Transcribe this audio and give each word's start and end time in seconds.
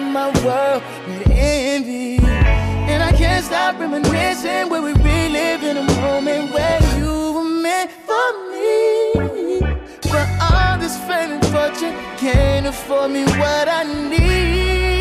my 0.00 0.28
world 0.44 0.82
with 1.06 1.30
envy. 1.30 2.18
And 2.90 3.02
I 3.02 3.12
can't 3.12 3.44
stop 3.44 3.78
reminiscing 3.78 4.68
where 4.68 4.82
we 4.82 4.92
relive 4.92 5.62
in 5.62 5.76
a 5.76 5.86
moment 6.00 6.52
where 6.52 6.80
you 6.98 7.32
were 7.34 7.44
meant 7.44 7.90
for 7.90 8.28
me. 8.52 9.60
But 10.12 10.28
all 10.40 10.78
this 10.78 10.96
fame 11.06 11.32
and 11.32 11.46
fortune 11.46 11.94
can't 12.18 12.66
afford 12.66 13.10
me 13.12 13.24
what 13.24 13.68
I 13.68 13.82
need. 13.84 14.99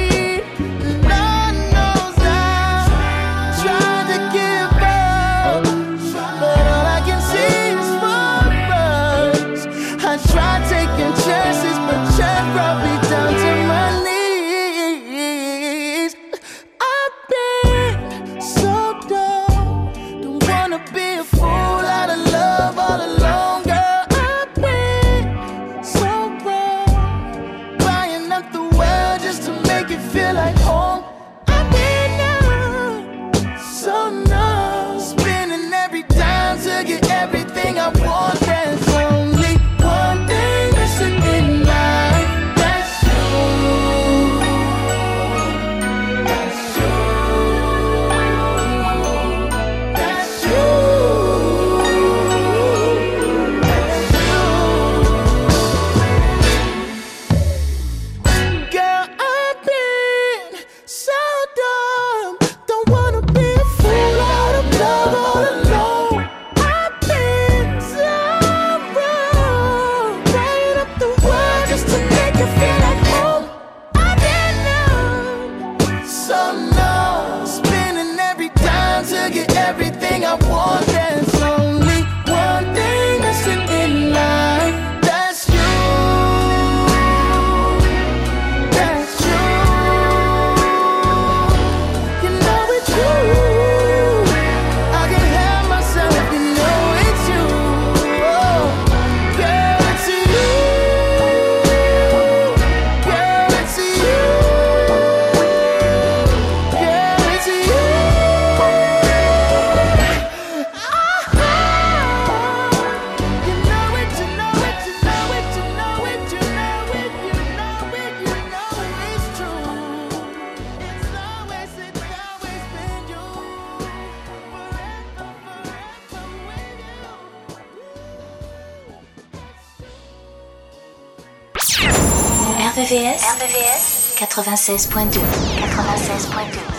96.2. 134.44 135.20
96.2. 135.60 136.79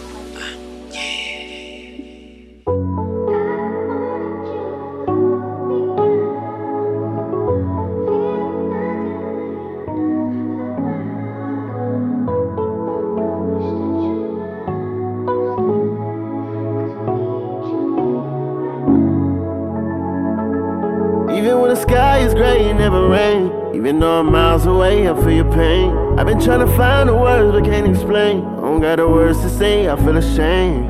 feel 25.23 25.31
your 25.31 25.51
pain. 25.51 25.91
I've 26.17 26.27
been 26.27 26.39
trying 26.39 26.65
to 26.65 26.77
find 26.77 27.09
the 27.09 27.15
words 27.15 27.51
but 27.51 27.63
can't 27.63 27.87
explain. 27.87 28.45
I 28.45 28.61
don't 28.61 28.81
got 28.81 28.97
the 28.97 29.07
words 29.07 29.39
to 29.41 29.49
say, 29.49 29.87
I 29.89 29.95
feel 29.95 30.17
ashamed. 30.17 30.89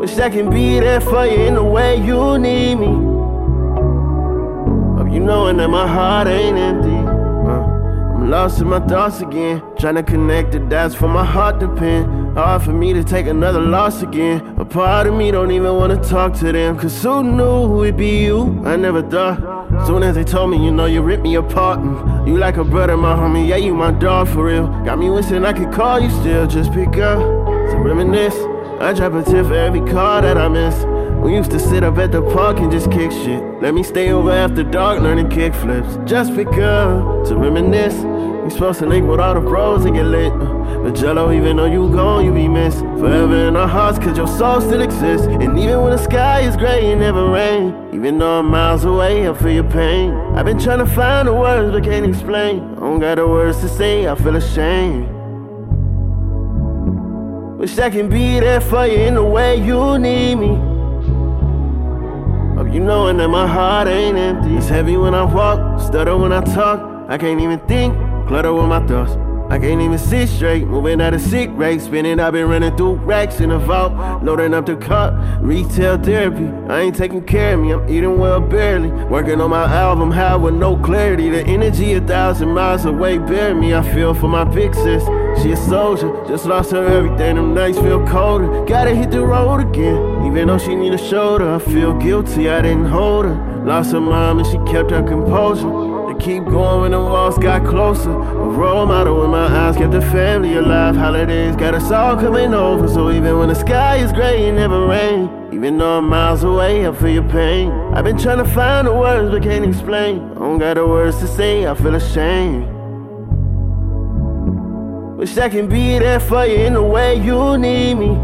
Wish 0.00 0.18
I 0.18 0.30
can 0.30 0.50
be 0.50 0.80
there 0.80 1.00
for 1.00 1.26
you 1.26 1.40
in 1.46 1.54
the 1.54 1.62
way 1.62 1.96
you 1.96 2.38
need 2.38 2.76
me. 2.76 2.86
Hope 4.96 5.12
you 5.12 5.20
knowing 5.20 5.58
that 5.58 5.68
my 5.68 5.86
heart 5.86 6.26
ain't 6.26 6.56
empty. 6.56 6.88
Uh, 6.88 8.14
I'm 8.14 8.30
lost 8.30 8.60
in 8.60 8.68
my 8.68 8.80
thoughts 8.80 9.20
again. 9.20 9.62
Trying 9.78 9.96
to 9.96 10.02
connect 10.02 10.52
the 10.52 10.58
dots 10.58 10.94
for 10.94 11.08
my 11.08 11.24
heart 11.24 11.60
to 11.60 11.68
pin. 11.76 12.34
Hard 12.34 12.62
for 12.62 12.72
me 12.72 12.92
to 12.94 13.04
take 13.04 13.26
another 13.26 13.60
loss 13.60 14.02
again. 14.02 14.54
A 14.58 14.64
part 14.64 15.06
of 15.06 15.14
me 15.14 15.30
don't 15.30 15.50
even 15.50 15.74
wanna 15.74 16.02
talk 16.02 16.32
to 16.34 16.50
them. 16.50 16.78
Cause 16.78 17.02
who 17.02 17.22
knew 17.22 17.82
it'd 17.82 17.96
be 17.96 18.22
you? 18.24 18.62
I 18.64 18.76
never 18.76 19.02
thought. 19.02 19.49
Soon 19.90 20.04
as 20.04 20.14
they 20.14 20.22
told 20.22 20.52
me, 20.52 20.64
you 20.64 20.70
know, 20.70 20.86
you 20.86 21.02
ripped 21.02 21.24
me 21.24 21.34
apart. 21.34 21.80
Mm, 21.80 22.28
you 22.28 22.38
like 22.38 22.58
a 22.58 22.62
brother, 22.62 22.96
my 22.96 23.12
homie. 23.16 23.48
Yeah, 23.48 23.56
you 23.56 23.74
my 23.74 23.90
dog 23.90 24.28
for 24.28 24.44
real. 24.44 24.68
Got 24.84 25.00
me 25.00 25.10
wishing 25.10 25.44
I 25.44 25.52
could 25.52 25.72
call 25.72 25.98
you 25.98 26.08
still. 26.10 26.46
Just 26.46 26.72
pick 26.72 26.96
up 26.98 27.18
to 27.18 27.76
reminisce. 27.76 28.36
I 28.80 28.92
drop 28.92 29.14
a 29.14 29.24
tip 29.24 29.46
for 29.46 29.54
every 29.54 29.80
car 29.90 30.22
that 30.22 30.38
I 30.38 30.46
miss. 30.46 30.76
We 31.24 31.34
used 31.34 31.50
to 31.50 31.58
sit 31.58 31.82
up 31.82 31.98
at 31.98 32.12
the 32.12 32.22
park 32.22 32.58
and 32.58 32.70
just 32.70 32.92
kick 32.92 33.10
shit. 33.10 33.42
Let 33.60 33.74
me 33.74 33.82
stay 33.82 34.12
over 34.12 34.30
after 34.30 34.62
dark 34.62 35.02
learning 35.02 35.28
kick 35.28 35.52
flips. 35.54 35.98
Just 36.08 36.36
pick 36.36 36.46
up 36.46 37.26
to 37.26 37.34
reminisce. 37.36 37.96
We 38.44 38.50
supposed 38.50 38.78
to 38.78 38.86
link 38.86 39.08
with 39.08 39.18
all 39.18 39.34
the 39.34 39.40
bros 39.40 39.84
and 39.86 39.96
get 39.96 40.06
lit. 40.06 40.32
But 40.82 40.94
Jello, 40.94 41.32
even 41.32 41.56
though 41.56 41.66
you 41.66 41.90
gone, 41.90 42.24
you 42.24 42.32
be 42.32 42.48
missed. 42.48 42.78
Forever 42.78 43.48
in 43.48 43.56
our 43.56 43.68
hearts, 43.68 43.98
cause 43.98 44.16
your 44.16 44.26
soul 44.26 44.60
still 44.60 44.80
exists. 44.80 45.26
And 45.26 45.58
even 45.58 45.82
when 45.82 45.92
the 45.92 45.98
sky 45.98 46.40
is 46.40 46.56
gray, 46.56 46.92
it 46.92 46.96
never 46.96 47.30
rain. 47.30 47.74
Even 47.92 48.18
though 48.18 48.38
I'm 48.38 48.46
miles 48.46 48.84
away, 48.84 49.28
I 49.28 49.34
feel 49.34 49.50
your 49.50 49.70
pain. 49.70 50.12
I've 50.34 50.46
been 50.46 50.58
trying 50.58 50.78
to 50.78 50.86
find 50.86 51.28
the 51.28 51.34
words, 51.34 51.70
but 51.72 51.84
can't 51.84 52.06
explain. 52.06 52.60
I 52.76 52.80
don't 52.80 53.00
got 53.00 53.16
the 53.16 53.26
words 53.28 53.60
to 53.60 53.68
say, 53.68 54.08
I 54.08 54.14
feel 54.14 54.36
ashamed. 54.36 55.08
Wish 57.58 57.78
I 57.78 57.90
can 57.90 58.08
be 58.08 58.40
there 58.40 58.60
for 58.62 58.86
you 58.86 59.00
in 59.00 59.14
the 59.14 59.22
way 59.22 59.56
you 59.56 59.98
need 59.98 60.36
me. 60.36 60.56
Hope 62.56 62.72
you 62.72 62.80
knowing 62.80 63.18
that 63.18 63.28
my 63.28 63.46
heart 63.46 63.86
ain't 63.86 64.16
empty. 64.16 64.56
It's 64.56 64.68
heavy 64.68 64.96
when 64.96 65.14
I 65.14 65.24
walk, 65.24 65.80
stutter 65.80 66.16
when 66.16 66.32
I 66.32 66.40
talk. 66.42 66.80
I 67.08 67.18
can't 67.18 67.40
even 67.40 67.58
think, 67.66 67.94
clutter 68.26 68.54
with 68.54 68.66
my 68.66 68.86
thoughts. 68.86 69.12
I 69.50 69.58
can't 69.58 69.80
even 69.80 69.98
sit 69.98 70.28
straight, 70.28 70.64
moving 70.64 71.00
at 71.00 71.12
a 71.12 71.18
sick 71.18 71.50
rate. 71.54 71.80
Spinning, 71.80 72.20
I've 72.20 72.34
been 72.34 72.48
running 72.48 72.76
through 72.76 72.94
racks 72.94 73.40
in 73.40 73.48
the 73.48 73.58
vault, 73.58 74.22
loading 74.22 74.54
up 74.54 74.66
the 74.66 74.76
cup. 74.76 75.12
Retail 75.40 75.98
therapy, 75.98 76.46
I 76.72 76.82
ain't 76.82 76.94
taking 76.94 77.24
care 77.24 77.54
of 77.54 77.60
me. 77.60 77.72
I'm 77.72 77.88
eating 77.88 78.16
well 78.16 78.40
barely. 78.40 78.90
Working 78.90 79.40
on 79.40 79.50
my 79.50 79.64
album, 79.64 80.12
high 80.12 80.36
with 80.36 80.54
no 80.54 80.76
clarity. 80.76 81.30
The 81.30 81.42
energy 81.42 81.94
a 81.94 82.00
thousand 82.00 82.50
miles 82.50 82.84
away, 82.84 83.18
bear 83.18 83.52
me. 83.52 83.74
I 83.74 83.82
feel 83.92 84.14
for 84.14 84.28
my 84.28 84.44
big 84.44 84.72
sis. 84.72 85.02
She 85.42 85.50
a 85.50 85.56
soldier, 85.56 86.12
just 86.28 86.46
lost 86.46 86.70
her 86.70 86.86
everything. 86.86 87.34
Them 87.34 87.52
nights 87.52 87.78
feel 87.78 88.06
colder. 88.06 88.64
Gotta 88.66 88.94
hit 88.94 89.10
the 89.10 89.24
road 89.26 89.62
again. 89.68 90.26
Even 90.26 90.46
though 90.46 90.58
she 90.58 90.76
need 90.76 90.94
a 90.94 90.98
shoulder, 90.98 91.54
I 91.54 91.58
feel 91.58 91.92
guilty. 91.94 92.48
I 92.48 92.62
didn't 92.62 92.86
hold 92.86 93.24
her. 93.24 93.64
Lost 93.64 93.92
her 93.92 94.00
mom 94.00 94.38
and 94.38 94.46
she 94.46 94.58
kept 94.72 94.90
her 94.90 95.02
composure. 95.02 95.79
Keep 96.20 96.44
going 96.44 96.82
when 96.82 96.90
the 96.90 97.00
walls 97.00 97.38
got 97.38 97.66
closer. 97.66 98.10
A 98.10 98.48
role 98.50 98.84
model 98.84 99.24
in 99.24 99.30
my 99.30 99.46
eyes 99.46 99.76
kept 99.76 99.92
the 99.92 100.02
family 100.02 100.54
alive. 100.54 100.94
Holidays 100.94 101.56
got 101.56 101.74
us 101.74 101.90
all 101.90 102.14
coming 102.14 102.52
over. 102.52 102.86
So 102.88 103.10
even 103.10 103.38
when 103.38 103.48
the 103.48 103.54
sky 103.54 103.96
is 103.96 104.12
gray, 104.12 104.46
it 104.46 104.52
never 104.52 104.86
rain. 104.86 105.30
Even 105.50 105.78
though 105.78 105.96
I'm 105.96 106.08
miles 106.10 106.44
away, 106.44 106.86
I 106.86 106.92
feel 106.92 107.08
your 107.08 107.28
pain. 107.30 107.70
I've 107.94 108.04
been 108.04 108.18
trying 108.18 108.36
to 108.36 108.44
find 108.44 108.86
the 108.86 108.92
words 108.92 109.30
but 109.30 109.42
can't 109.42 109.64
explain. 109.64 110.20
I 110.32 110.34
don't 110.34 110.58
got 110.58 110.74
the 110.74 110.86
words 110.86 111.18
to 111.20 111.26
say, 111.26 111.66
I 111.66 111.74
feel 111.74 111.94
ashamed. 111.94 112.66
Wish 115.16 115.38
I 115.38 115.48
can 115.48 115.70
be 115.70 115.98
there 115.98 116.20
for 116.20 116.44
you 116.44 116.66
in 116.66 116.74
the 116.74 116.82
way 116.82 117.14
you 117.14 117.56
need 117.56 117.94
me. 117.94 118.14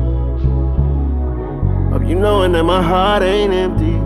Hope 1.90 2.06
you 2.06 2.14
knowing 2.14 2.52
that 2.52 2.64
my 2.64 2.82
heart 2.82 3.22
ain't 3.22 3.54
empty. 3.54 4.05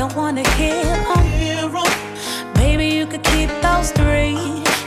don't 0.00 0.16
wanna 0.16 0.48
hear 0.56 0.82
'em. 1.76 1.90
Baby, 2.54 2.86
you 2.86 3.04
could 3.04 3.22
keep 3.22 3.50
those 3.60 3.90
three. 3.90 4.38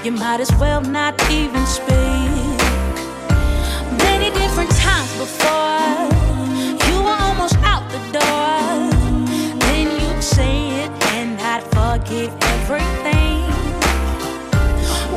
You 0.03 0.11
might 0.11 0.39
as 0.39 0.51
well 0.61 0.81
not 0.81 1.13
even 1.29 1.63
speak. 1.67 2.57
Many 4.07 4.31
different 4.41 4.71
times 4.87 5.11
before, 5.23 5.93
you 6.87 6.95
were 7.05 7.19
almost 7.27 7.57
out 7.71 7.83
the 7.95 8.01
door. 8.17 8.57
Then 9.65 9.85
you'd 9.99 10.23
say 10.23 10.53
it 10.83 10.91
and 11.17 11.39
I'd 11.53 11.65
forgive 11.77 12.31
everything. 12.55 13.43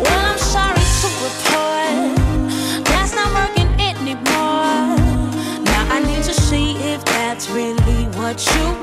Well, 0.02 0.24
I'm 0.32 0.42
sorry 0.56 0.86
to 1.00 1.08
report 1.26 2.16
that's 2.90 3.12
not 3.18 3.28
working 3.40 3.70
anymore. 3.90 4.76
Now 5.70 5.82
I 5.96 5.98
need 6.10 6.24
to 6.30 6.34
see 6.48 6.68
if 6.92 7.00
that's 7.14 7.48
really 7.48 8.02
what 8.18 8.36
you 8.54 8.75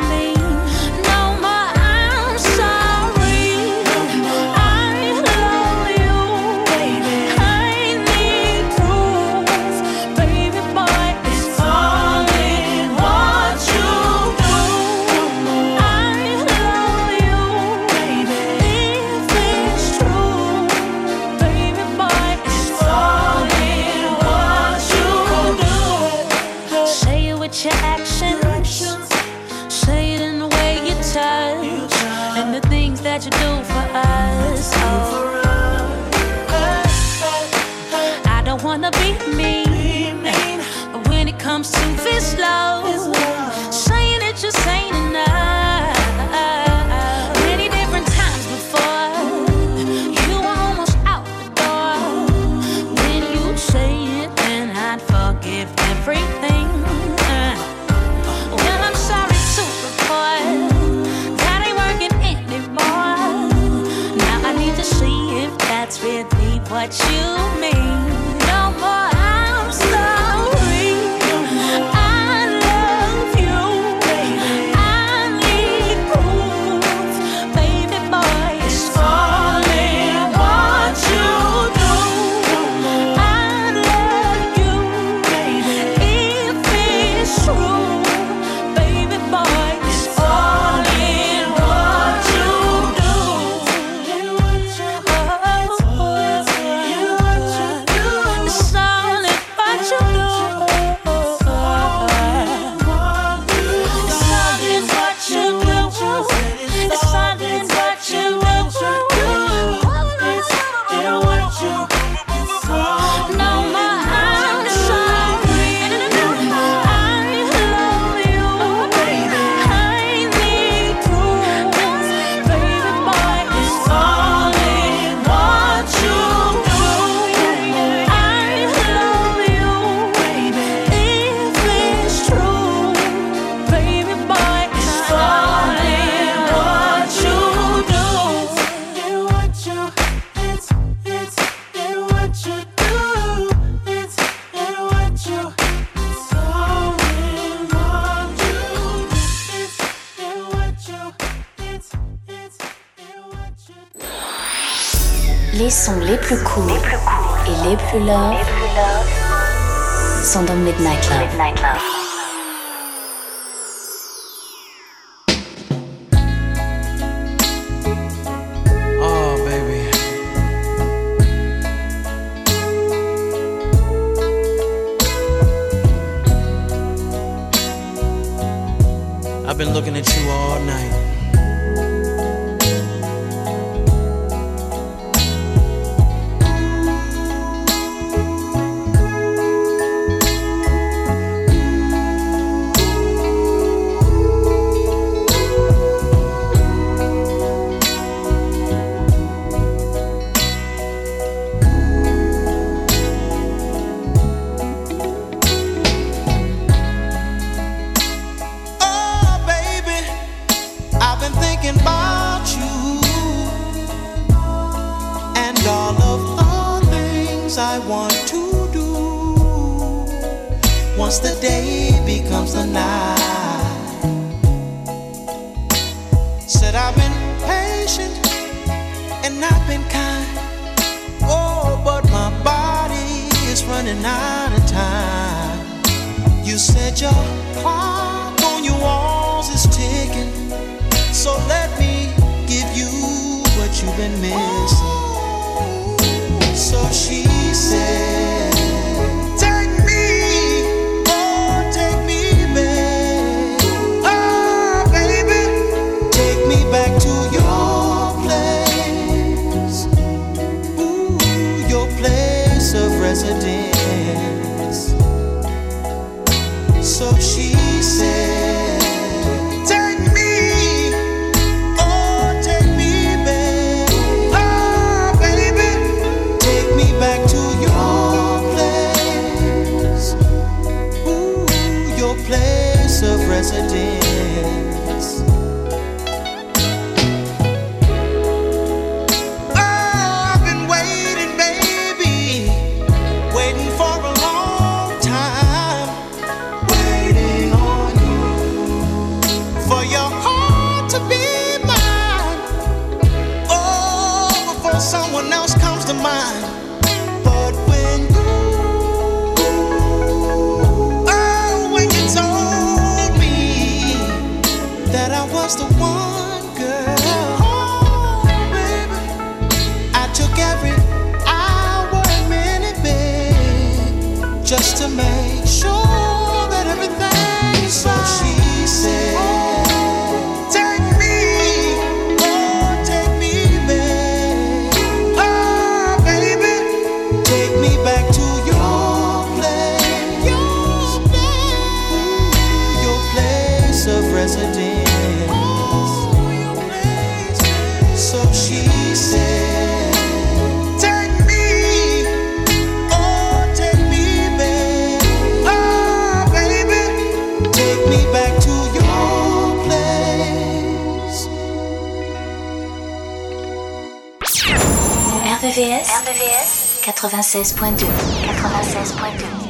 96.2. 367.24 367.88
96.2. 368.28 369.43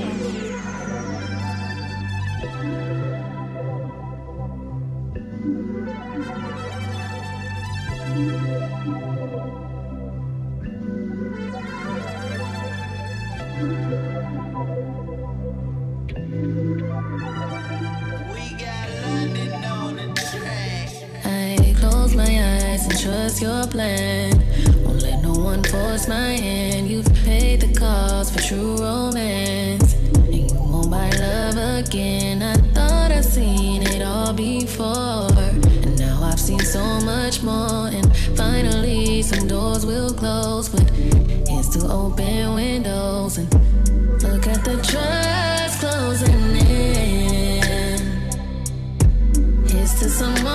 to 50.00 50.10
someone 50.10 50.53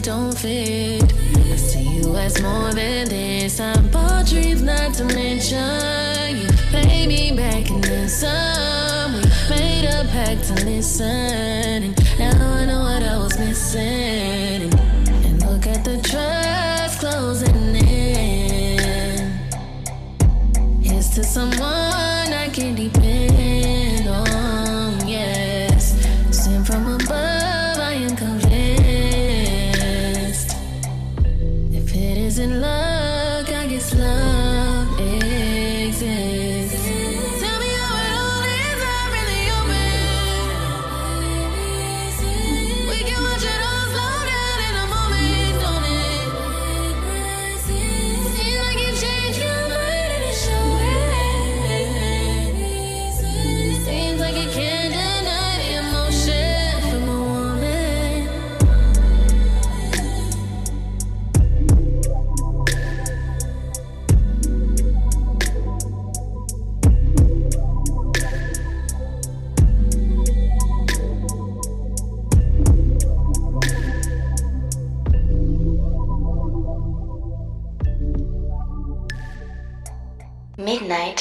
it 0.00 0.04
don't 0.04 0.36
fit. 0.36 1.12
I 1.52 1.56
see 1.56 1.96
you 1.96 2.16
as 2.16 2.40
more 2.40 2.72
than 2.72 3.08
this. 3.08 3.60
I 3.60 3.78
bought 3.92 4.26
dreams 4.26 4.62
not 4.62 4.94
to 4.94 5.04
mention. 5.04 6.36
You 6.36 6.48
pay 6.70 7.06
me 7.06 7.32
back 7.36 7.68
and 7.70 7.82
then 7.84 8.08
some. 8.08 9.14
We 9.14 9.22
made 9.50 9.84
a 9.84 10.04
pact 10.10 10.44
to 10.48 10.64
listen. 10.64 11.82
And 11.84 12.18
now 12.18 12.52
I 12.54 12.64
know 12.66 12.80
what 12.80 13.02
I 13.02 13.18
was 13.18 13.38
missing. 13.38 14.29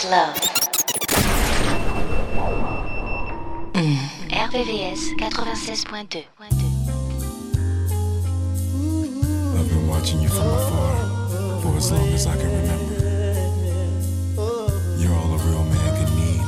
Love. 0.06 0.38
Hmm. 3.76 3.98
RVVS 4.30 5.18
96.2. 5.20 6.24
I've 9.60 9.68
been 9.68 9.88
watching 9.90 10.22
you 10.22 10.30
from 10.30 10.48
afar 10.48 10.96
for 11.62 11.76
as 11.76 11.92
long 11.92 12.08
as 12.14 12.28
I 12.28 12.38
can 12.38 12.46
remember. 12.50 12.96
You're 14.98 15.14
all 15.14 15.34
a 15.34 15.38
real 15.38 15.66
man 15.66 15.96
can 15.98 16.16
need 16.16 16.42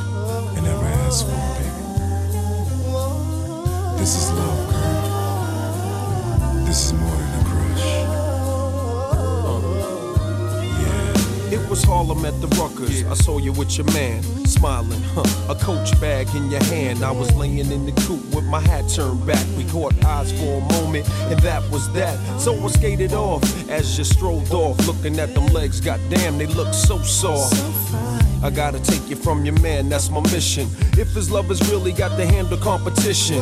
and 0.58 0.66
ever 0.68 0.86
ask 1.04 1.26
for, 1.26 1.36
baby. 1.58 1.72
This 4.00 4.16
is 4.16 4.32
love, 4.32 4.70
girl. 4.72 6.64
This 6.66 6.86
is 6.86 6.94
more 6.94 7.11
was 11.72 11.84
Harlem 11.84 12.26
at 12.26 12.40
the 12.42 12.48
Ruckers. 12.48 13.10
I 13.10 13.14
saw 13.14 13.38
you 13.38 13.54
with 13.54 13.78
your 13.78 13.90
man, 13.94 14.22
smiling, 14.46 15.02
huh? 15.16 15.54
A 15.54 15.56
coach 15.56 15.90
bag 16.02 16.28
in 16.36 16.52
your 16.52 16.62
hand. 16.66 17.02
I 17.02 17.12
was 17.12 17.34
laying 17.34 17.72
in 17.72 17.86
the 17.86 17.94
coop 18.02 18.22
with 18.36 18.44
my 18.44 18.60
hat 18.60 18.90
turned 18.90 19.26
back. 19.26 19.46
We 19.58 19.64
caught 19.70 19.94
eyes 20.04 20.34
for 20.34 20.60
a 20.60 20.74
moment, 20.74 21.10
and 21.32 21.40
that 21.40 21.64
was 21.72 21.90
that. 21.94 22.18
So 22.42 22.54
I 22.62 22.68
skated 22.68 23.14
off 23.14 23.42
as 23.70 23.98
you 23.98 24.04
strolled 24.04 24.52
off, 24.52 24.86
looking 24.86 25.18
at 25.18 25.34
them 25.34 25.46
legs. 25.48 25.80
Goddamn, 25.80 26.38
they 26.38 26.48
look 26.48 26.74
so 26.74 26.98
soft. 27.04 27.56
I 28.44 28.50
gotta 28.50 28.82
take 28.82 29.10
you 29.10 29.16
from 29.16 29.46
your 29.46 29.58
man, 29.62 29.88
that's 29.88 30.10
my 30.10 30.20
mission. 30.32 30.68
If 30.98 31.14
his 31.14 31.32
love 31.32 31.46
has 31.46 31.62
really 31.72 31.94
got 31.94 32.18
to 32.18 32.26
handle 32.26 32.58
competition, 32.58 33.42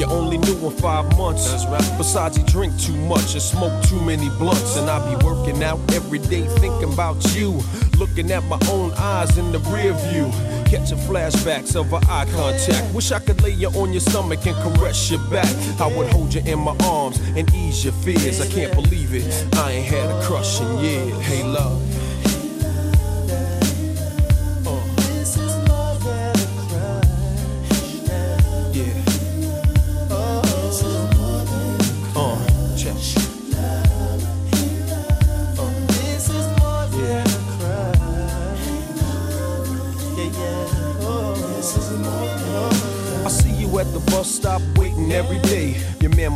you 0.00 0.06
only 0.06 0.38
knew 0.38 0.56
him 0.56 0.72
five 0.72 1.04
months. 1.18 1.50
That's 1.50 1.66
right. 1.66 1.98
Besides, 1.98 2.38
he 2.38 2.42
drink 2.44 2.78
too 2.80 2.96
much 2.96 3.34
and 3.34 3.42
smoke 3.42 3.84
too 3.84 4.00
many 4.00 4.30
blunts. 4.30 4.76
And 4.78 4.88
I 4.88 4.98
be 5.14 5.22
working 5.24 5.62
out 5.62 5.78
every 5.92 6.18
day 6.18 6.46
thinking 6.58 6.92
about 6.92 7.22
you. 7.34 7.60
Looking 7.98 8.30
at 8.30 8.42
my 8.44 8.58
own 8.70 8.92
eyes 8.92 9.36
in 9.36 9.52
the 9.52 9.58
rear 9.58 9.92
view. 10.08 10.30
Catching 10.64 10.96
flashbacks 10.98 11.76
of 11.76 11.92
our 11.92 12.00
eye 12.08 12.26
contact. 12.32 12.94
Wish 12.94 13.12
I 13.12 13.18
could 13.18 13.42
lay 13.42 13.50
you 13.50 13.68
on 13.68 13.92
your 13.92 14.00
stomach 14.00 14.46
and 14.46 14.56
caress 14.56 15.10
your 15.10 15.20
back. 15.28 15.50
I 15.78 15.86
would 15.94 16.10
hold 16.10 16.32
you 16.32 16.40
in 16.46 16.60
my 16.60 16.74
arms 16.84 17.18
and 17.36 17.52
ease 17.54 17.84
your 17.84 17.92
fears. 17.92 18.40
I 18.40 18.46
can't 18.46 18.72
believe 18.72 19.14
it. 19.14 19.56
I 19.56 19.72
ain't 19.72 19.86
had 19.86 20.08
a 20.08 20.22
crush 20.24 20.62
in 20.62 20.78
years. 20.78 21.20
Hey, 21.26 21.44
love. 21.44 21.89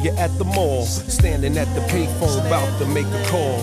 I 0.00 0.02
saw 0.02 0.12
you 0.12 0.18
at 0.18 0.38
the 0.38 0.44
mall, 0.44 0.84
standing 0.84 1.58
at 1.58 1.72
the 1.74 1.80
payphone 1.82 2.46
about 2.46 2.78
to 2.78 2.86
make 2.86 3.06
a 3.06 3.24
call. 3.28 3.60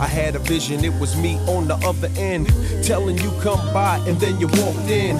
I 0.00 0.06
had 0.06 0.34
a 0.34 0.38
vision, 0.38 0.84
it 0.84 0.92
was 0.98 1.16
me 1.16 1.36
on 1.46 1.68
the 1.68 1.76
other 1.86 2.08
end, 2.16 2.48
telling 2.82 3.18
you 3.18 3.30
come 3.40 3.60
by, 3.72 3.98
and 4.06 4.18
then 4.18 4.40
you 4.40 4.48
walked 4.48 4.90
in. 4.90 5.18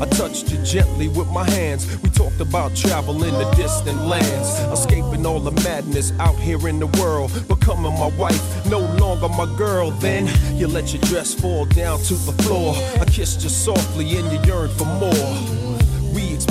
I 0.00 0.06
touched 0.06 0.52
you 0.52 0.58
gently 0.62 1.08
with 1.08 1.28
my 1.28 1.48
hands. 1.50 1.86
We 2.02 2.10
talked 2.10 2.40
about 2.40 2.76
traveling 2.76 3.32
to 3.32 3.56
distant 3.56 4.06
lands, 4.06 4.48
escaping 4.72 5.26
all 5.26 5.40
the 5.40 5.52
madness 5.62 6.12
out 6.20 6.36
here 6.36 6.68
in 6.68 6.78
the 6.78 6.88
world, 6.98 7.32
becoming 7.48 7.98
my 7.98 8.10
wife, 8.16 8.66
no 8.66 8.80
longer 8.96 9.28
my 9.28 9.46
girl. 9.56 9.90
Then 9.90 10.28
you 10.56 10.68
let 10.68 10.92
your 10.92 11.02
dress 11.02 11.34
fall 11.34 11.64
down 11.66 11.98
to 12.04 12.14
the 12.14 12.32
floor. 12.44 12.74
I 13.00 13.04
kissed 13.06 13.42
you 13.42 13.48
softly, 13.48 14.16
and 14.16 14.30
you 14.30 14.38
yearned 14.44 14.72
for 14.72 14.84
more. 14.84 15.65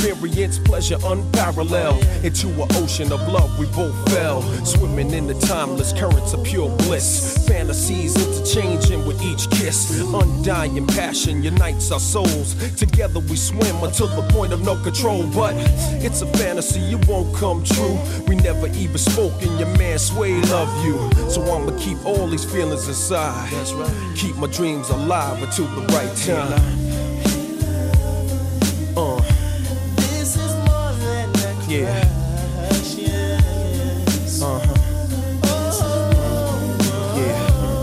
We 0.06 0.12
experienced 0.12 0.64
pleasure 0.66 0.98
unparalleled. 1.04 2.06
Into 2.24 2.48
an 2.62 2.68
ocean 2.76 3.12
of 3.12 3.28
love, 3.28 3.58
we 3.58 3.66
both 3.68 3.96
fell. 4.14 4.44
Swimming 4.64 5.12
in 5.12 5.26
the 5.26 5.34
timeless 5.34 5.94
currents 5.94 6.32
of 6.34 6.44
pure 6.44 6.70
bliss. 6.78 7.44
Fantasies 7.48 8.16
interchanging 8.16 9.04
with 9.08 9.20
each 9.24 9.50
kiss. 9.50 10.00
Undying 10.02 10.86
passion 10.86 11.42
unites 11.42 11.92
our 11.92 12.00
souls. 12.00 12.54
Together 12.76 13.20
we 13.20 13.36
swim 13.36 13.84
until 13.84 14.06
the 14.08 14.22
point 14.32 14.54
of 14.54 14.62
no 14.62 14.76
control. 14.84 15.26
But 15.34 15.56
it's 16.06 16.22
a 16.22 16.28
fantasy, 16.38 16.82
it 16.82 17.08
won't 17.08 17.36
come 17.36 17.64
true. 17.64 17.98
We 18.28 18.36
never 18.36 18.68
even 18.68 19.00
spoke, 19.00 19.42
and 19.42 19.58
your 19.60 19.76
man 19.80 19.98
Sway 19.98 20.40
love 20.52 20.86
you. 20.86 20.98
So 21.32 21.42
I'ma 21.42 21.76
keep 21.80 22.06
all 22.06 22.28
these 22.28 22.46
feelings 22.46 22.88
inside. 22.88 23.50
Keep 24.16 24.36
my 24.36 24.48
dreams 24.48 24.90
alive 24.90 25.42
until 25.42 25.66
the 25.70 25.82
right 25.96 26.16
time. 26.18 27.05
Yeah. 31.68 31.90
Uh-huh. 34.42 34.74
Yeah. 37.18 37.50
Uh. 37.52 37.76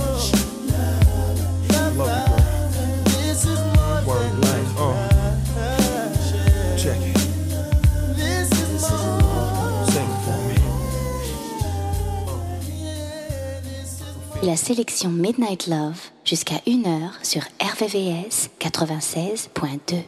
La 14.45 14.57
sélection 14.57 15.09
Midnight 15.11 15.67
Love 15.67 16.11
jusqu'à 16.25 16.57
1h 16.67 17.11
sur 17.23 17.43
RVVS 17.61 18.49
96.2. 18.61 20.03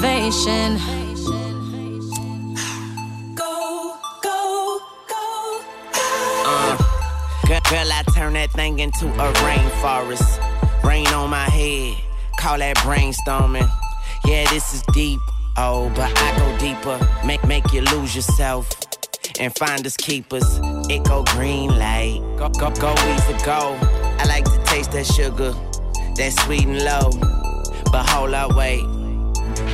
Motivation. 0.00 0.78
Go, 3.34 3.98
go, 4.22 4.80
go, 5.06 5.60
Uh, 6.46 6.76
girl, 7.46 7.60
girl, 7.68 7.92
I 7.92 8.02
turn 8.14 8.32
that 8.32 8.50
thing 8.52 8.78
into 8.78 9.08
a 9.08 9.32
rainforest. 9.44 10.82
Rain 10.82 11.06
on 11.08 11.28
my 11.28 11.44
head, 11.44 11.98
call 12.38 12.56
that 12.58 12.78
brainstorming. 12.78 13.68
Yeah, 14.24 14.48
this 14.48 14.72
is 14.72 14.82
deep. 14.94 15.20
Oh, 15.58 15.92
but 15.94 16.10
I 16.16 16.38
go 16.38 16.58
deeper. 16.58 16.98
Make 17.26 17.44
make 17.46 17.70
you 17.74 17.82
lose 17.82 18.16
yourself 18.16 18.70
and 19.38 19.54
find 19.54 19.84
us 19.86 19.98
keepers. 19.98 20.60
It 20.88 21.04
go 21.04 21.24
green 21.24 21.78
light, 21.78 22.22
go 22.38 22.48
go 22.48 22.70
go 22.70 22.94
easy 23.12 23.34
go. 23.44 23.76
I 24.18 24.24
like 24.26 24.44
to 24.46 24.62
taste 24.64 24.92
that 24.92 25.04
sugar, 25.04 25.52
that 26.16 26.32
sweet 26.46 26.64
and 26.64 26.82
low. 26.84 27.10
But 27.92 28.08
hold 28.08 28.32
up, 28.32 28.56
wait. 28.56 28.99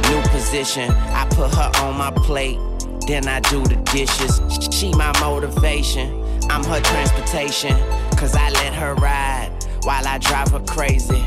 New 0.09 0.23
position, 0.31 0.91
I 0.91 1.27
put 1.31 1.53
her 1.55 1.71
on 1.85 1.97
my 1.97 2.11
plate. 2.11 2.59
Then 3.07 3.29
I 3.29 3.41
do 3.41 3.63
the 3.63 3.77
dishes. 3.93 4.41
She 4.75 4.93
my 4.93 5.13
motivation. 5.21 6.23
I'm 6.51 6.65
her 6.65 6.81
transportation. 6.81 7.77
Cause 8.17 8.35
I 8.35 8.51
let 8.51 8.75
her 8.75 8.95
ride 8.95 9.51
while 9.83 10.07
I 10.07 10.19
drive 10.19 10.49
her 10.49 10.61
crazy. 10.61 11.23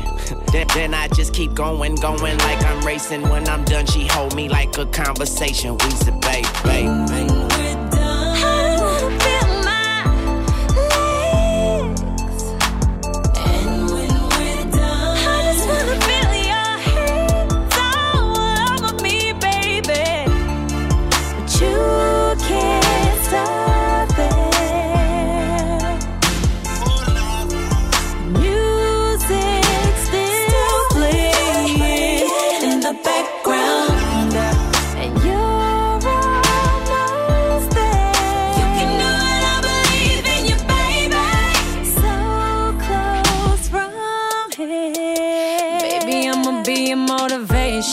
then, 0.52 0.94
I 0.94 1.08
just 1.08 1.32
keep 1.32 1.54
going, 1.54 1.94
going 1.96 2.38
like 2.38 2.62
I'm 2.64 2.84
racing. 2.86 3.22
When 3.22 3.48
I'm 3.48 3.64
done, 3.64 3.86
she 3.86 4.06
hold 4.06 4.34
me 4.36 4.48
like 4.48 4.76
a 4.76 4.86
conversation. 4.86 5.76
We 5.78 5.90
said, 5.90 6.20
babe, 6.20 6.46
babe, 6.64 7.08
babe. 7.08 7.49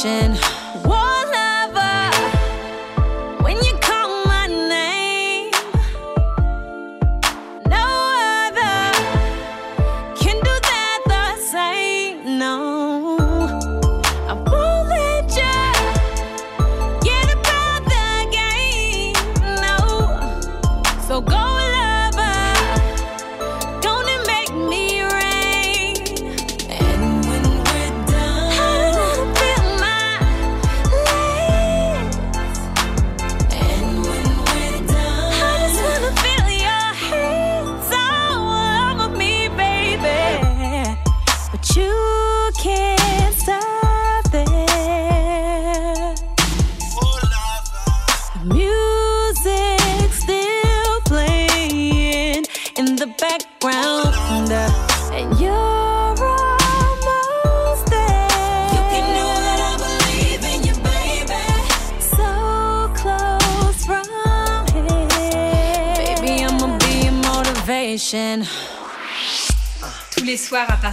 attention. 0.05 0.46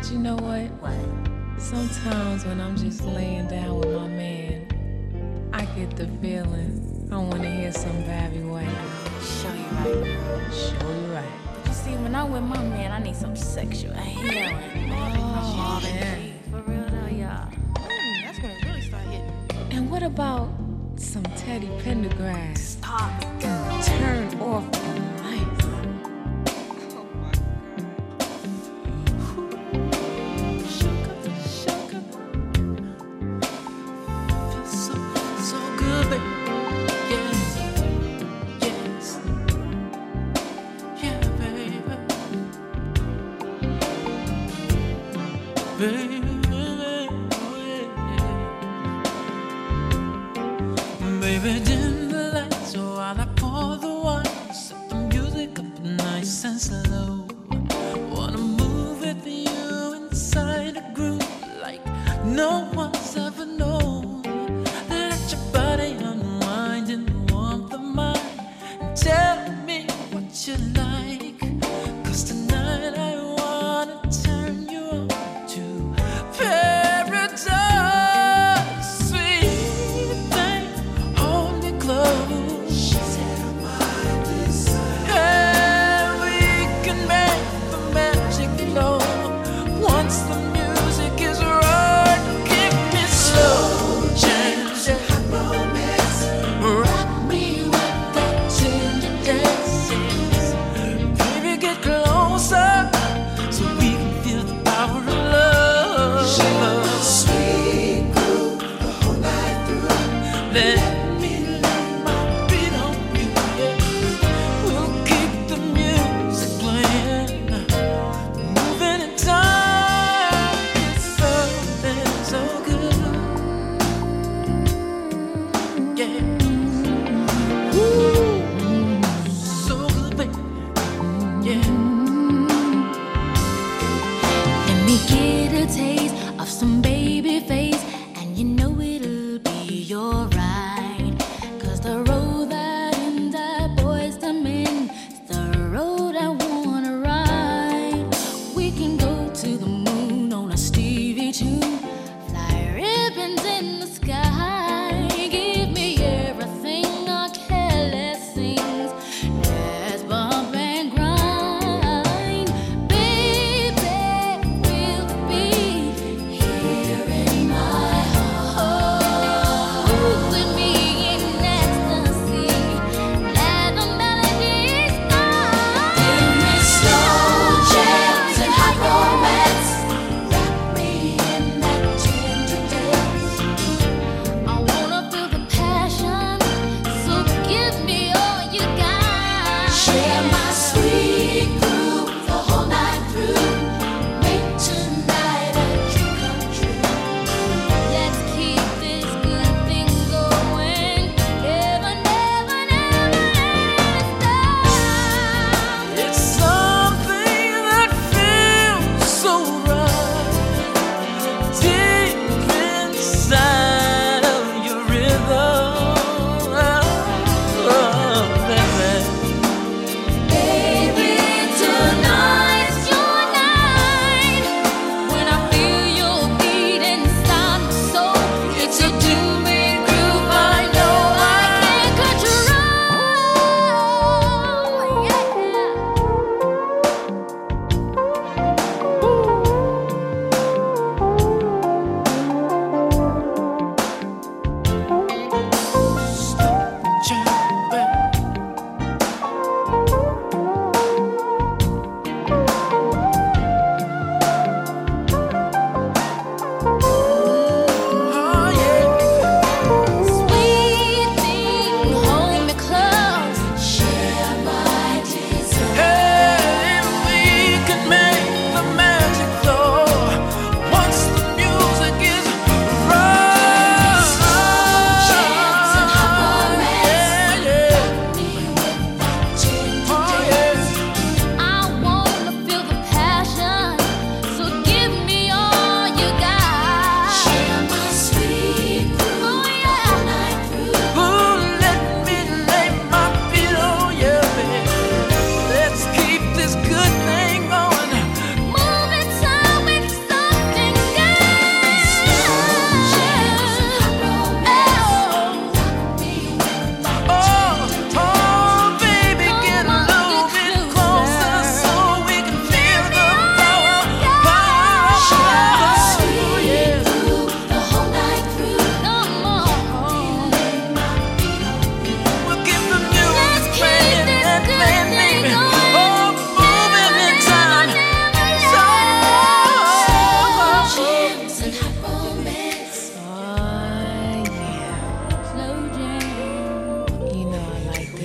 But 0.00 0.10
you 0.10 0.18
know 0.18 0.36
what? 0.36 0.70
What? 0.80 1.60
Sometimes 1.60 2.46
when 2.46 2.58
I'm 2.58 2.74
just 2.74 3.02
laying 3.02 3.48
down 3.48 3.80
with 3.80 3.94
my 3.94 4.08
man, 4.08 5.50
I 5.52 5.66
get 5.78 5.94
the 5.94 6.06
feeling 6.22 7.06
I 7.12 7.18
want 7.18 7.42
to 7.42 7.50
hear 7.50 7.70
some 7.70 8.00
Barry 8.04 8.38
White. 8.38 8.66
Show 9.20 9.52
you 9.52 9.62
right, 9.62 10.16
girl. 10.16 10.50
Show 10.52 10.90
you 10.90 11.12
right. 11.12 11.24
But 11.54 11.66
you 11.66 11.74
see, 11.74 11.96
when 11.96 12.14
I'm 12.14 12.32
with 12.32 12.44
my 12.44 12.62
man, 12.62 12.92
I 12.92 12.98
need 13.00 13.14
some 13.14 13.36
sexual 13.36 13.92
healing. 13.92 14.56
Oh, 14.90 15.80
oh 15.80 15.80
man. 15.82 16.32
For 16.50 16.62
real 16.62 16.86
though, 16.86 17.14
y'all. 17.14 17.52
Mm, 17.74 18.22
that's 18.24 18.40
when 18.40 18.52
it 18.52 18.64
really 18.64 18.80
start 18.80 19.02
hitting. 19.02 19.30
And 19.70 19.90
what 19.90 20.02
about 20.02 20.48
some 20.96 21.24
Teddy 21.36 21.68
Pendergrass? 21.82 22.56
Stop, 22.56 23.20
girl. 23.38 23.82
Turn 23.82 24.40
off 24.40 25.09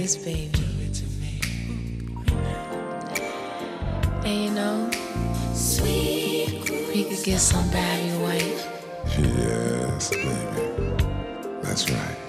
this, 0.06 0.18
baby. 0.18 0.52
And 4.24 4.44
you 4.44 4.52
know, 4.52 4.92
Sweet 5.54 6.70
we 6.94 7.04
could 7.06 7.24
get 7.24 7.40
some 7.40 7.68
baby 7.72 8.12
White. 8.22 8.68
Yes, 9.18 10.10
baby. 10.10 10.98
That's 11.64 11.90
right. 11.90 12.25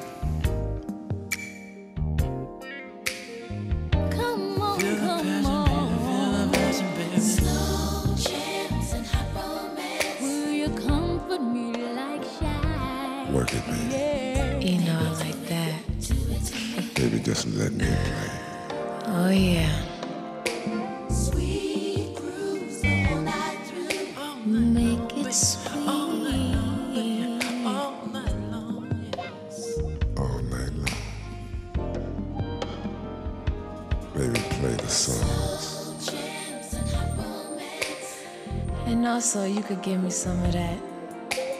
so 39.27 39.45
you 39.45 39.61
could 39.61 39.83
give 39.83 40.01
me 40.01 40.09
some 40.09 40.41
of 40.45 40.53
that 40.53 40.79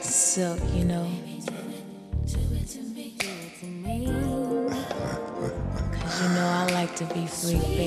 silk, 0.01 0.57
you 0.73 0.85
know. 0.85 1.05
Cause 5.91 6.21
you 6.21 6.29
know 6.29 6.47
I 6.47 6.69
like 6.71 6.95
to 6.95 7.03
be 7.13 7.27
free, 7.27 7.59
baby. 7.59 7.86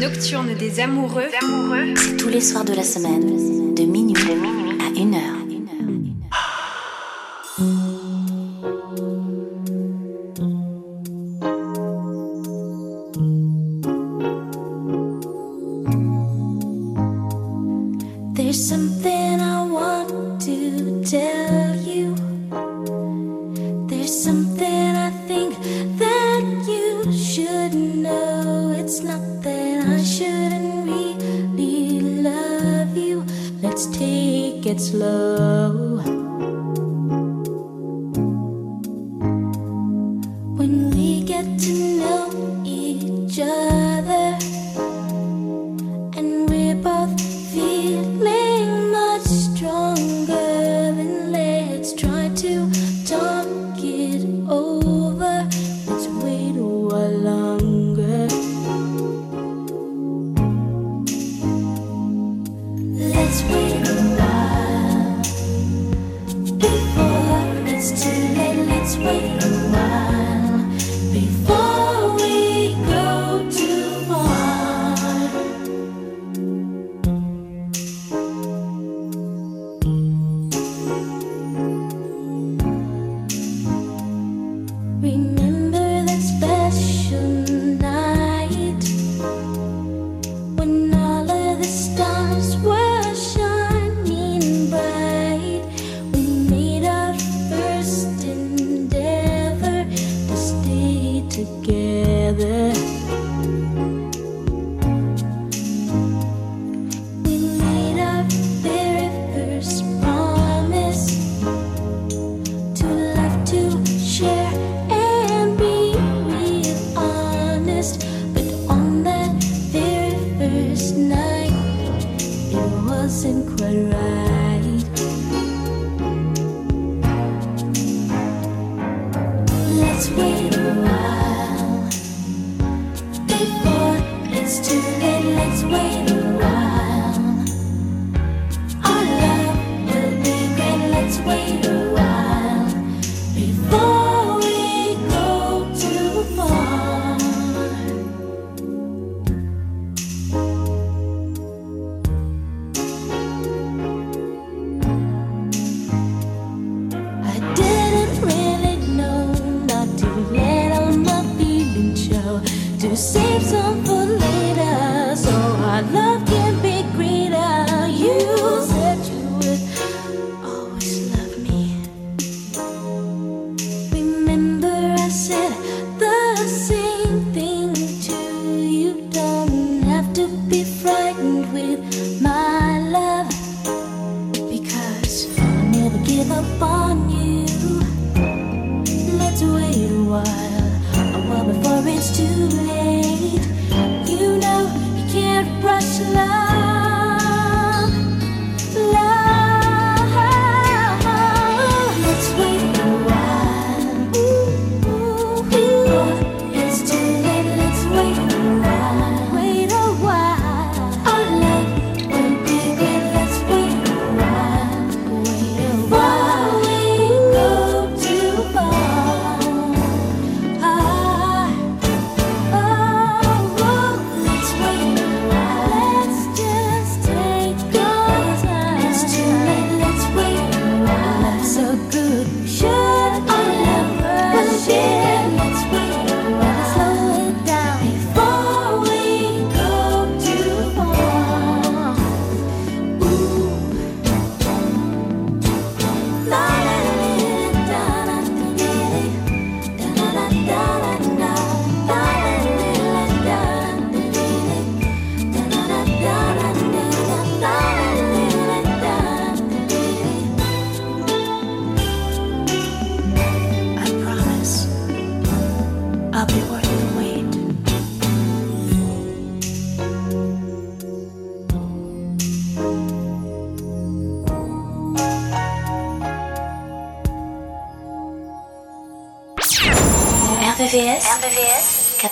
nocturne 0.00 0.54
des 0.54 0.80
amoureux, 0.80 1.28
c'est 1.96 2.16
tous 2.16 2.28
les 2.28 2.40
soirs 2.40 2.64
de 2.64 2.74
la 2.74 2.82
semaine, 2.82 3.74
de 3.74 3.82
minuit, 3.84 4.16
à 4.80 4.98
une 4.98 5.14
heure. 5.14 5.33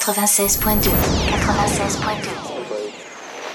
96.2 0.02 0.90
96.2 1.46 2.52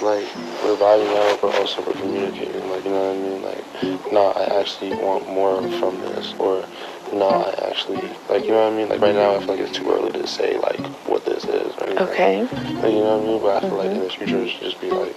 like 0.01 0.23
we're 0.63 0.77
vibing 0.77 1.13
out, 1.17 1.41
but 1.41 1.55
also 1.55 1.83
we're 1.85 1.93
communicating. 1.93 2.69
Like 2.69 2.85
you 2.85 2.91
know 2.91 3.13
what 3.13 3.17
I 3.17 3.19
mean? 3.19 3.41
Like, 3.41 4.11
no, 4.13 4.27
I 4.27 4.61
actually 4.61 4.91
want 4.91 5.27
more 5.27 5.57
from 5.79 5.99
this, 5.99 6.33
or 6.39 6.63
no, 7.11 7.27
I 7.27 7.69
actually 7.69 8.01
like 8.29 8.45
you 8.45 8.51
know 8.51 8.63
what 8.63 8.73
I 8.73 8.77
mean? 8.77 8.89
Like 8.89 9.01
right 9.01 9.15
now, 9.15 9.35
I 9.35 9.39
feel 9.39 9.47
like 9.47 9.59
it's 9.59 9.75
too 9.75 9.89
early 9.91 10.11
to 10.13 10.27
say 10.27 10.57
like 10.59 10.79
what 11.07 11.25
this 11.25 11.43
is. 11.45 11.75
Or 11.75 11.83
anything. 11.83 12.07
Okay. 12.07 12.41
Like, 12.43 12.93
you 12.93 13.01
know 13.01 13.17
what 13.17 13.23
I 13.23 13.27
mean? 13.27 13.41
But 13.41 13.63
I 13.63 13.67
feel 13.67 13.77
like 13.77 13.89
mm-hmm. 13.89 14.01
in 14.01 14.03
the 14.03 14.09
future, 14.09 14.37
it 14.37 14.49
should 14.49 14.61
just 14.61 14.81
be 14.81 14.91
like 14.91 15.15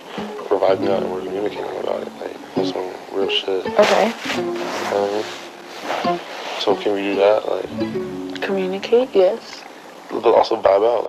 we're 0.51 0.59
vibing 0.59 0.89
out 0.89 1.03
and 1.03 1.13
we're 1.13 1.23
communicating 1.23 1.77
about 1.79 2.03
it. 2.03 2.13
Like 2.15 2.55
that's 2.55 2.71
some 2.71 2.93
real 3.13 3.31
shit. 3.31 3.67
Okay. 3.67 4.13
You 4.37 4.43
know 4.43 4.53
what 4.99 6.07
I 6.07 6.11
mean? 6.11 6.21
So 6.61 6.75
can 6.77 6.95
we 6.95 7.03
do 7.03 7.17
that? 7.17 7.49
Like, 7.49 8.43
Communicate, 8.43 9.11
yes. 9.15 9.60
But 10.23 10.35
also 10.35 10.61
vibe 10.61 10.85
out. 10.93 11.07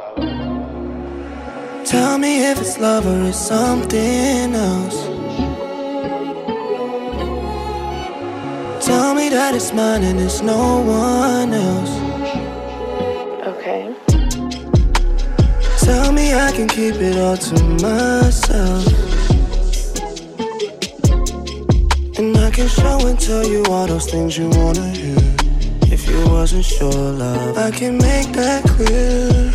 Tell 1.86 2.18
me 2.18 2.46
if 2.50 2.60
it's 2.60 2.78
love 2.80 3.06
or 3.06 3.28
it's 3.28 3.38
something 3.38 4.56
else. 4.56 5.00
Tell 8.86 9.14
me 9.14 9.30
that 9.30 9.54
it's 9.56 9.74
mine 9.74 10.04
and 10.04 10.20
it's 10.20 10.42
no 10.42 10.82
one 10.82 11.54
else. 11.54 11.94
Okay. 13.48 13.94
Tell 15.80 16.12
me 16.12 16.34
I 16.34 16.52
can 16.52 16.68
keep 16.68 16.96
it 16.96 17.18
all 17.18 17.38
to 17.38 17.64
myself. 17.82 18.86
And 22.18 22.38
I 22.38 22.52
can 22.52 22.68
show 22.68 23.08
and 23.08 23.20
tell 23.20 23.46
you 23.46 23.64
all 23.66 23.88
those 23.88 24.10
things 24.10 24.38
you 24.38 24.50
wanna 24.50 24.90
hear. 24.92 25.31
You 26.12 26.28
wasn't 26.28 26.66
sure, 26.66 26.92
love, 26.92 27.58
I 27.58 27.72
can 27.72 27.98
make 27.98 28.34
that 28.34 28.66
clear. 28.66 29.54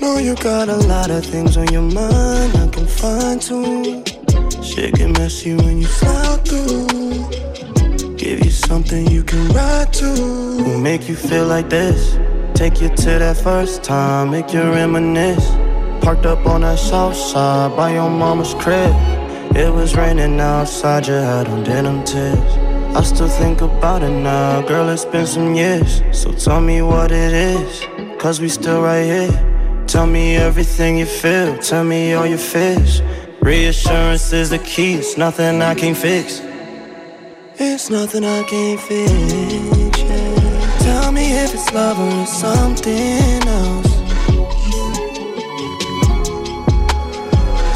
Know 0.00 0.16
you 0.16 0.34
got 0.36 0.70
a 0.70 0.76
lot 0.76 1.10
of 1.10 1.22
things 1.22 1.58
on 1.58 1.68
your 1.70 1.82
mind, 1.82 2.56
I 2.56 2.66
can 2.68 2.86
find 2.86 3.42
too. 3.42 4.02
Shit 4.62 4.94
get 4.94 5.10
messy 5.18 5.54
when 5.54 5.82
you 5.82 5.86
slide 5.86 6.48
through. 6.48 6.86
Give 8.16 8.42
you 8.42 8.50
something 8.50 9.06
you 9.10 9.22
can 9.22 9.46
ride 9.48 9.92
to. 10.00 10.10
Will 10.64 10.80
make 10.80 11.10
you 11.10 11.14
feel 11.14 11.44
like 11.44 11.68
this. 11.68 12.16
Take 12.54 12.80
you 12.80 12.88
to 12.88 13.18
that 13.18 13.36
first 13.36 13.84
time, 13.84 14.30
make 14.30 14.50
you 14.54 14.62
reminisce. 14.62 15.46
Parked 16.02 16.24
up 16.24 16.46
on 16.46 16.62
that 16.62 16.78
south 16.78 17.16
side 17.16 17.76
by 17.76 17.92
your 17.92 18.08
mama's 18.08 18.54
crib. 18.54 18.94
It 19.54 19.70
was 19.70 19.94
raining 19.94 20.40
outside, 20.40 21.06
you 21.06 21.12
had 21.12 21.48
on 21.48 21.64
denim 21.64 22.02
tips. 22.02 22.63
I 22.96 23.02
still 23.02 23.28
think 23.28 23.60
about 23.60 24.04
it 24.04 24.10
now, 24.10 24.62
girl, 24.62 24.88
it's 24.88 25.04
been 25.04 25.26
some 25.26 25.54
years. 25.56 26.02
So 26.12 26.32
tell 26.32 26.60
me 26.60 26.80
what 26.80 27.10
it 27.10 27.32
is, 27.32 27.86
cause 28.20 28.40
we 28.40 28.48
still 28.48 28.82
right 28.82 29.02
here. 29.02 29.84
Tell 29.88 30.06
me 30.06 30.36
everything 30.36 30.98
you 30.98 31.06
feel, 31.06 31.58
tell 31.58 31.82
me 31.82 32.12
all 32.12 32.24
your 32.24 32.38
fears. 32.38 33.02
Reassurance 33.40 34.32
is 34.32 34.50
the 34.50 34.60
key, 34.60 34.94
it's 34.94 35.16
nothing 35.16 35.60
I 35.60 35.74
can't 35.74 35.96
fix. 35.96 36.40
It's 37.56 37.90
nothing 37.90 38.24
I 38.24 38.44
can't 38.44 38.80
fix. 38.80 39.10
yeah. 40.00 40.78
Tell 40.78 41.10
me 41.10 41.32
if 41.32 41.52
it's 41.52 41.72
love 41.72 41.98
or 41.98 42.22
it's 42.22 42.32
something 42.32 43.42
else. 43.48 43.94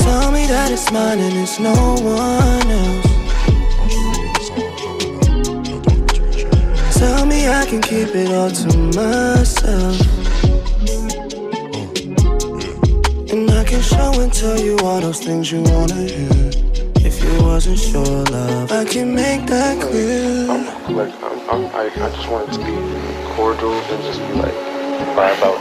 Tell 0.04 0.30
me 0.30 0.46
that 0.46 0.70
it's 0.70 0.92
mine 0.92 1.18
and 1.18 1.36
it's 1.36 1.58
no 1.58 1.74
one 1.74 2.70
else. 2.70 3.07
Tell 6.98 7.24
me 7.26 7.48
I 7.48 7.64
can 7.64 7.80
keep 7.80 8.08
it 8.14 8.30
all 8.32 8.50
to 8.50 8.76
myself. 8.98 9.96
And 13.32 13.48
I 13.50 13.62
can 13.62 13.80
show 13.80 14.20
and 14.20 14.32
tell 14.32 14.58
you 14.58 14.76
all 14.80 15.00
those 15.00 15.20
things 15.20 15.52
you 15.52 15.62
wanna 15.62 15.94
hear. 15.94 16.50
If 17.06 17.22
you 17.22 17.44
wasn't 17.44 17.78
sure, 17.78 18.02
love, 18.04 18.72
I 18.72 18.84
can 18.84 19.14
make 19.14 19.46
that 19.46 19.80
clear. 19.80 20.50
I'm, 20.50 20.96
like, 20.96 21.14
I'm, 21.22 21.38
I'm, 21.50 21.66
I, 21.74 21.84
I 21.86 22.10
just 22.16 22.28
want 22.28 22.48
it 22.48 22.52
to 22.54 22.58
be 22.66 22.74
cordial 23.36 23.74
and 23.74 24.02
just 24.02 24.18
be 24.18 24.34
like, 24.34 24.54
vibe 25.14 25.42
out 25.46 25.58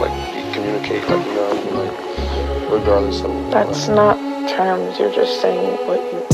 like, 0.00 0.54
communicate, 0.54 1.02
like, 1.08 1.26
you 1.26 1.34
know, 1.34 1.52
like, 1.82 2.70
regardless 2.72 3.20
of. 3.20 3.50
That's 3.50 3.88
like, 3.88 3.96
not 3.96 4.48
terms, 4.48 4.98
you're 4.98 5.12
just 5.12 5.42
saying 5.42 5.86
what 5.86 6.00
you 6.12 6.33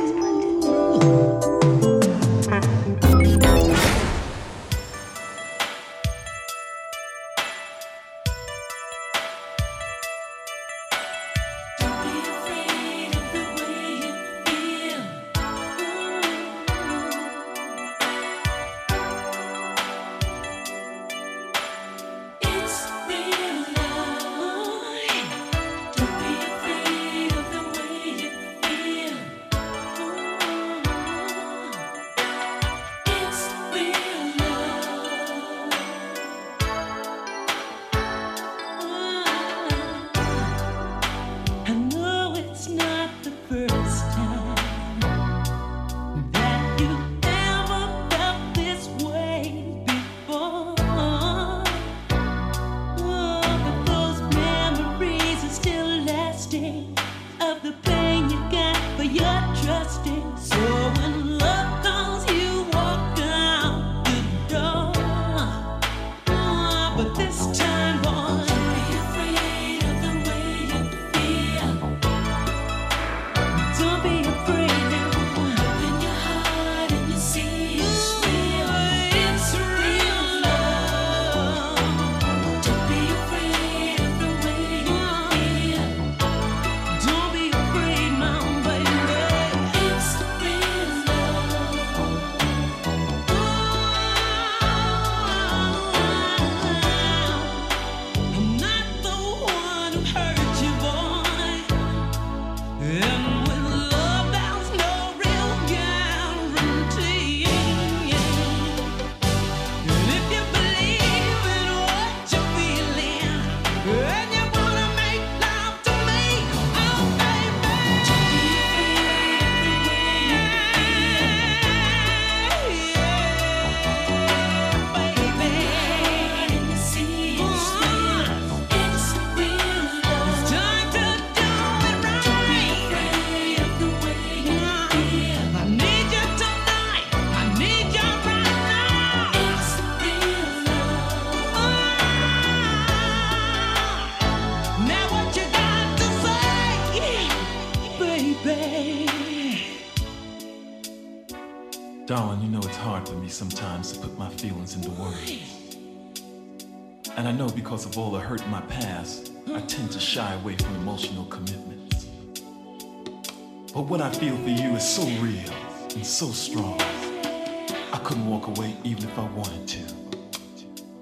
I 164.11 164.13
feel 164.15 164.35
for 164.35 164.49
you 164.49 164.75
is 164.75 164.83
so 164.83 165.03
real 165.21 165.53
and 165.95 166.05
so 166.05 166.31
strong. 166.31 166.77
I 166.81 167.99
couldn't 168.03 168.27
walk 168.27 168.47
away 168.47 168.75
even 168.83 169.05
if 169.05 169.17
I 169.17 169.23
wanted 169.29 169.65
to. 169.69 169.79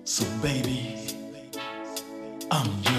So, 0.04 0.26
baby, 0.44 0.96
I'm 2.52 2.68
yours. 2.84 2.99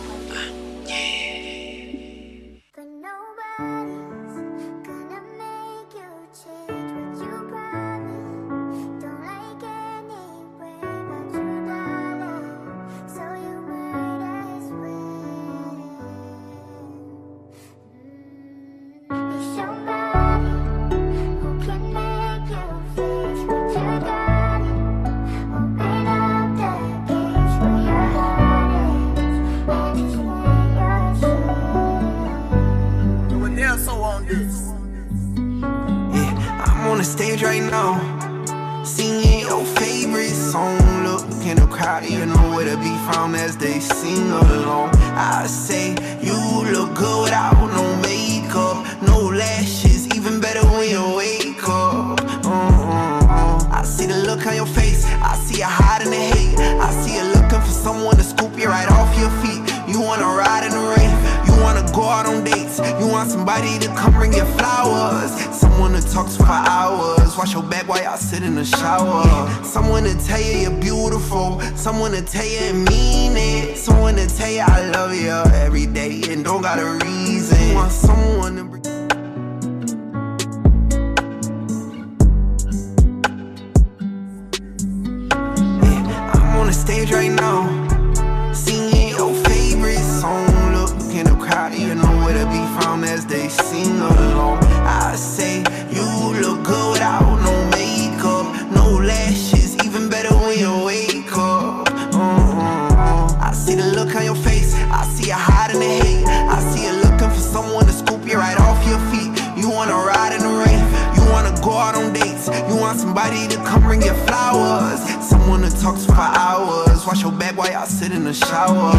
you 91.73 91.95
know 91.95 92.11
where 92.23 92.33
to 92.33 92.45
be 92.49 92.61
found 92.79 93.05
as 93.05 93.25
they 93.25 93.47
sing 93.49 93.99
along. 93.99 94.63
I 94.85 95.15
say 95.15 95.59
you 95.89 96.05
look 96.41 96.63
good 96.63 96.91
without 96.93 97.39
no 97.43 97.53
makeup, 97.71 98.45
no 98.71 98.99
lashes, 98.99 99.75
even 99.85 100.09
better 100.09 100.33
when 100.35 100.59
you 100.59 100.85
wake 100.85 101.37
up. 101.37 101.89
Mm 102.13 102.19
-hmm. 102.19 103.49
I 103.49 103.53
see 103.53 103.75
the 103.75 103.87
look 103.97 104.15
on 104.15 104.23
your 104.23 104.39
face. 104.47 104.71
I 104.99 105.03
see 105.13 105.27
you 105.31 105.39
hiding 105.49 105.79
the 105.79 105.91
hate. 106.01 106.25
I 106.55 106.59
see 106.69 106.83
you 106.87 106.93
looking 107.03 107.31
for 107.35 107.43
someone 107.55 107.85
to 107.85 107.93
scoop 108.01 108.21
you 108.29 108.37
right 108.45 108.59
off 108.67 108.79
your 108.91 109.01
feet. 109.11 109.31
You 109.59 109.67
wanna 109.77 109.97
ride 110.11 110.33
in 110.37 110.41
the 110.47 110.53
rain. 110.63 110.83
You 111.15 111.23
wanna 111.33 111.53
go 111.61 111.71
out 111.85 111.95
on 111.95 112.13
dates. 112.13 112.45
You 112.69 112.75
want 112.83 112.99
somebody 112.99 113.47
to 113.53 113.57
come 113.67 113.81
bring 113.87 114.01
you 114.07 114.15
flowers. 114.27 114.99
Someone 115.31 115.61
to 115.67 115.71
talk 115.83 115.95
to 116.03 116.07
for 116.17 116.29
hours. 116.45 116.99
Wash 117.07 117.21
your 117.25 117.35
back 117.41 117.53
while 117.57 117.71
y'all 117.71 117.91
sit 117.99 118.11
in 118.11 118.23
the 118.23 118.33
shower. 118.33 118.93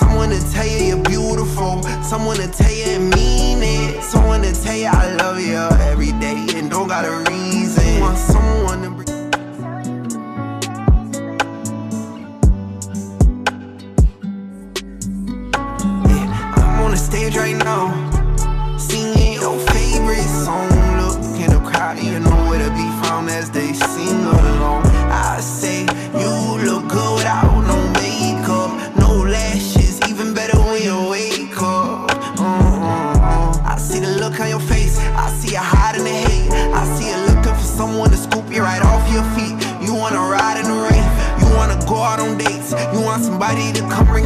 Someone 0.00 0.30
to 0.30 0.40
tell 0.52 0.66
you. 0.66 0.97
Someone 2.08 2.38
to 2.38 2.48
tell 2.48 2.72
you 2.72 2.84
and 2.84 3.10
mean 3.14 3.58
it. 3.62 4.02
Someone 4.02 4.40
to 4.40 4.54
tell 4.62 4.74
you 4.74 4.86
I 4.86 5.14
love 5.16 5.38
you 5.38 5.58
every 5.90 6.12
day 6.12 6.46
and 6.54 6.70
don't 6.70 6.88
got 6.88 7.04
a 7.04 7.30
reason. 7.30 8.00
Want 8.00 8.16
someone 8.16 8.82
to 8.82 8.90
bring 8.90 9.08
stage 16.96 17.36
right 17.36 17.56
now, 17.56 17.92
singing 18.78 19.34
your 19.34 19.58
favorite 19.68 20.28
song. 20.44 20.68
Look 21.00 21.40
in 21.40 21.50
the 21.50 21.60
crowd, 21.62 21.98
you 21.98 22.18
know 22.20 22.48
where 22.48 22.58
to 22.58 22.70
be 22.70 22.88
found 23.02 23.28
as 23.28 23.50
they 23.50 23.74
sing 23.74 24.24
along. 24.24 24.87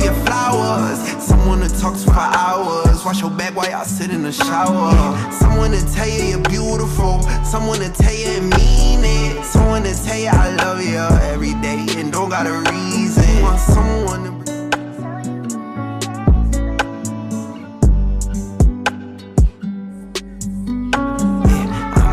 To 0.03 0.09
come 0.09 0.26
flowers. 0.26 0.98
Someone 1.22 1.61
to 1.61 1.68
talk 1.80 1.94
to 1.94 2.05
for 2.05 2.12
hours. 2.12 3.05
Wash 3.05 3.20
your 3.20 3.30
back 3.30 3.55
while 3.57 3.70
y'all 3.70 3.84
sit 3.84 4.11
in 4.11 4.22
the 4.22 4.32
shower. 4.32 4.92
Someone 5.32 5.72
to 5.72 5.94
tell 5.94 6.09
you 6.09 6.24
you're 6.24 6.48
beautiful. 6.48 7.22
Someone 7.44 7.78
to 7.80 7.90
tell 7.90 8.14
you 8.14 8.26
and 8.26 8.50
mean 8.50 9.00
it. 9.05 9.44
Someone 9.44 9.82
to 9.82 9.94
tell 10.05 10.18
you 10.18 10.28
I 10.28 10.55
love 10.57 10.80
you 10.82 10.98
every 11.32 11.55
day 11.61 11.86
and 11.98 12.12
don't 12.12 12.30
got 12.30 12.46
a 12.46 12.59
reason. 12.70 13.42
Want 13.42 13.61
someone 13.61 14.24
to 14.24 14.32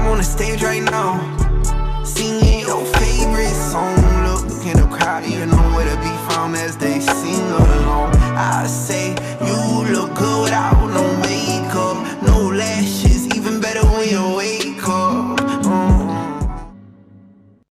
on 0.09 0.17
the 0.17 0.23
stage 0.23 0.63
right 0.63 0.81
now, 0.81 1.13
singing 2.03 2.61
your 2.61 2.83
favorite 2.95 3.53
song. 3.71 3.95
Look 4.25 4.65
in 4.65 4.75
the 4.81 4.87
crowd, 4.91 5.23
you 5.23 5.45
know 5.45 5.63
where 5.75 5.85
to 5.85 5.97
be 6.01 6.13
found 6.27 6.55
as 6.55 6.75
they 6.77 6.99
sing. 6.99 7.68
I 8.41 8.67
say 8.67 9.08